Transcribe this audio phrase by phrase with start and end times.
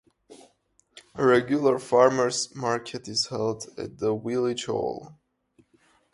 [1.13, 5.19] A regular farmers' market is held at the village hall.